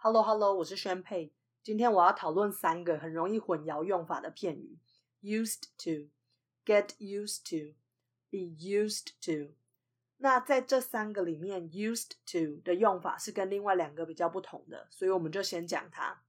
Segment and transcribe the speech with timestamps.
[0.00, 1.32] Hello Hello，我是宣佩。
[1.60, 4.78] 今天我要讨论三个很容易混淆用法的片语
[5.22, 6.12] ：used to、
[6.64, 7.74] get used to、
[8.30, 9.56] be used to。
[10.18, 16.22] 那在这三个里面，used to 的用法是跟另外两个比较不同的，所以我们就先讲它。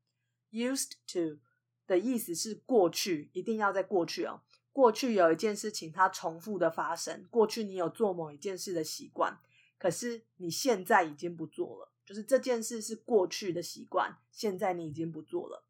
[0.49, 1.39] used to
[1.85, 4.41] 的意思是过去，一定要在过去哦。
[4.71, 9.39] 过去有一件事情它重复的发生，过去你有做某一件事的习惯，
[9.77, 11.91] 可是你现在已经不做了。
[12.09, 15.63] 就是这件事是过去的习惯，现在你已经不做了。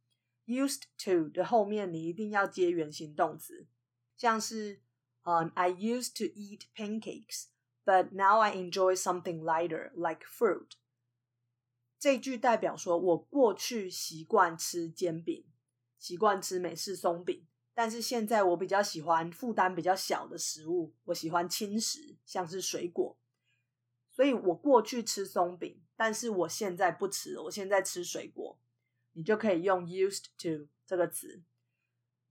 [0.46, 3.68] Used to 的后面你一定要接原形动词，
[4.16, 4.82] 像是
[5.24, 7.48] 嗯，I used to eat pancakes,
[7.84, 10.70] but now I enjoy something lighter like fruit。
[12.00, 15.46] 这句代表说我过去习惯吃煎饼，
[15.98, 23.19] 习惯吃美式松饼，但是现在我比较喜欢负担比较小的食物，我喜欢轻食，像是水果。
[24.20, 28.60] 所以我过去吃松饼，但是我现在不吃，我现在吃水果。
[29.14, 31.42] 你就可以用 used to 这个词。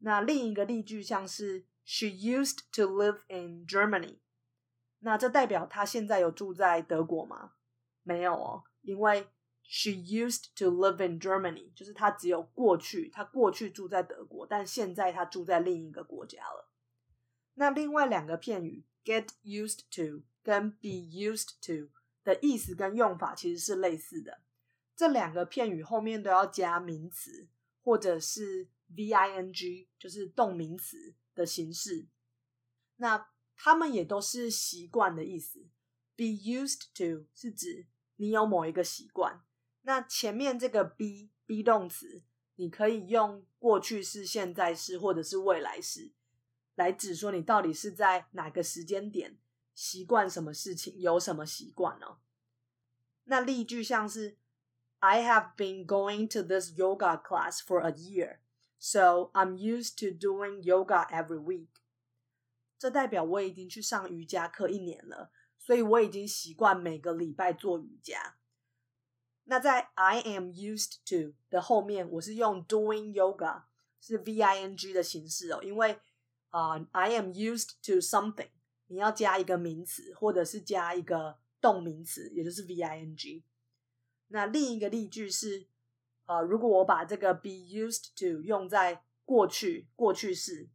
[0.01, 4.19] 那另一个例句像是 She used to live in Germany。
[4.99, 7.53] 那这代表她现在有住在德国吗？
[8.03, 9.27] 没有哦，因为
[9.63, 16.69] She used to live in Germany，就是她只有过去，她过去住在德国，但现在她住在另一个国家了。
[17.55, 20.25] 那另外两个片语 get used to。
[20.49, 21.91] 跟 be used to
[22.25, 24.41] 的意思跟用法其实是类似的，
[24.97, 27.49] 这两个片语后面都要加名词
[27.83, 32.07] 或者是 ving，就是动名词的形式。
[32.97, 35.67] 那它们也都是习惯的意思。
[36.17, 39.43] be used to 是指你有某一个习惯，
[39.83, 42.23] 那前面这个 be be 动词，
[42.55, 46.13] 你可以用过去式、现在式或者是未来式
[46.75, 49.37] 来指说你到底是在哪个时间点。
[49.79, 52.19] 习惯什么事情，有什么习惯呢？
[53.27, 54.37] 那例句像是
[54.99, 58.39] I have been going to this yoga class for a year,
[58.81, 61.69] so I'm used to doing yoga every week。
[62.77, 68.35] 这代表我已经去上瑜伽课一年了，所以我已经习惯每个礼拜做瑜伽。
[69.45, 73.63] 那在 I am used to 的后面，我是用 doing yoga，
[74.01, 76.01] 是 V I N G 的形式哦，因为
[76.51, 78.49] 啊，I am used to something。
[78.89, 83.45] 你要加一个名词，或者是加一个动名词，也就是 V I N G。
[84.29, 85.69] 那另一个例句是，
[86.27, 90.69] 呃，如果我把这个 be used to 用在过去过去式，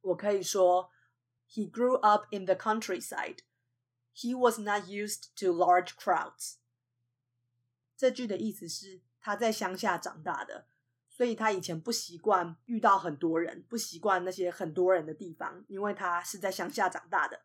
[0.00, 0.90] 我可以说
[1.48, 3.38] He grew up in the countryside.
[4.14, 6.56] He was not used to large crowds.
[7.96, 10.66] 这句的意思是他在乡下长大的。
[11.16, 17.44] 所以他以前不习惯遇到很多人，不习惯那些很多人的地方，因为他是在乡下长大的。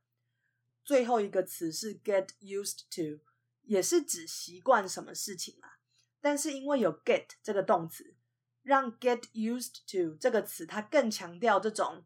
[0.84, 3.24] 最后一个词是 get used to，
[3.62, 5.78] 也是指习惯什么事情啊。
[6.20, 8.16] 但是因为有 get 这个动词，
[8.64, 12.04] 让 get used to 这个词它更强调这种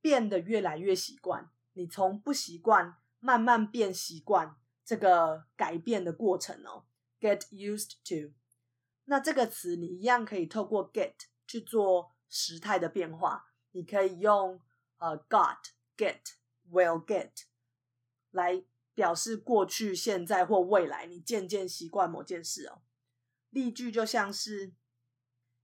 [0.00, 6.86] 变得越来越习惯，你从不习惯慢慢变习惯这个改变的过程哦。
[7.20, 8.32] get used to。
[9.10, 14.60] 那这个词你一样可以透过 get 去做时态的变化，你可以用
[14.98, 15.58] 呃 got、
[15.96, 16.20] get、
[16.70, 17.32] will get
[18.30, 18.62] 来
[18.94, 22.82] 表示过去、现在或未来，你渐渐习惯某件事哦。
[23.50, 24.74] 例句就像是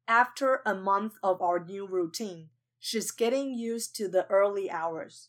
[0.06, 2.48] ：After a month of our new routine,
[2.80, 5.26] she's getting used to the early hours。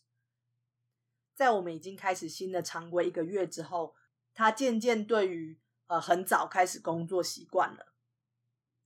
[1.36, 3.94] 在我们已经开始新的常规一个月之后，
[4.34, 7.94] 她渐渐对于呃很早开始工作习惯了。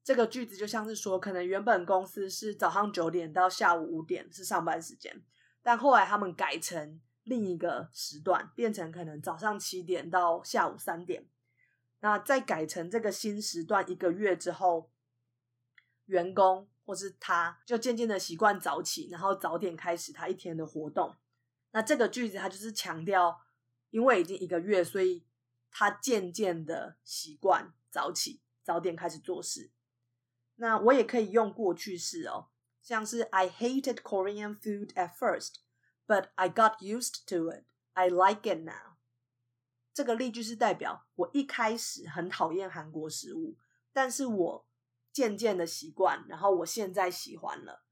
[0.05, 5.23] 这个句子就像是说，可能原本公司是早上九点到下午五点是上班时间，
[5.63, 11.29] 但后来他们改成另一个时段，变成可能早上七点到下午三点。
[12.01, 14.91] 那再改成这个新时段一个月之后，
[16.07, 21.15] 员工或是他就渐渐的习惯早起，然后早点开始他一天的活动。
[21.71, 23.41] 那这个句子它就是强调，
[23.91, 25.25] 因为已经一个月，所以
[25.71, 29.71] 他渐渐的习惯早起，早点开始做事。
[30.63, 32.47] 那我也可以用过去式哦，
[32.81, 35.57] 像是 I hated Korean food at first,
[36.07, 37.65] but I got used to it.
[37.95, 38.97] I like it now.
[39.93, 43.57] 这个例句是代表我一开始很讨厌韩国食物，
[43.93, 44.67] 但是我
[45.13, 47.83] 渐渐的习惯，然后我现在喜欢了。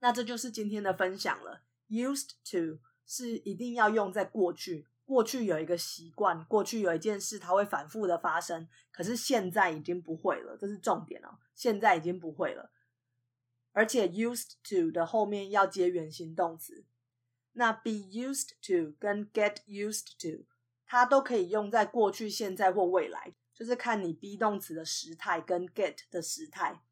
[0.00, 1.62] 那这就是今天的分享了。
[1.88, 4.88] Used to 是一定要用在过去。
[5.04, 8.68] 过去有一个习惯，过去有一件事，它会反复的发生。
[8.90, 11.25] 可是现在已经不会了，这是重点哦。
[11.56, 12.70] 现在已经不会了，
[13.72, 16.84] 而且 used to 的后面要接原形动词。
[17.54, 20.44] 那 be used to 跟 get used to，
[20.86, 23.34] 它都可以用在过去、现在或未来。
[23.54, 26.82] 就是看你 be 动词的时态跟 get 的时态。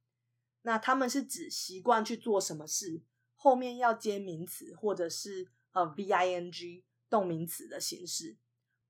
[0.63, 3.03] 那他们是指习惯去做什么事，
[3.35, 8.39] 后面要接名词或者是呃 ving 动名词的形式。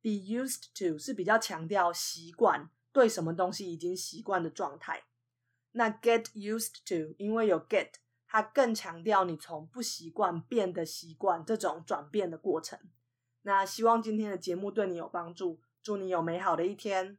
[0.00, 5.02] be used to 是比较强调习惯，对什么东西已经习惯的状态。
[5.76, 7.94] 那 get used to 因为有 get，
[8.28, 12.78] 它更强调你从不习惯变得习惯这种转变的过程。
[13.42, 17.18] 那希望今天的节目对你有帮助，祝你有美好的一天。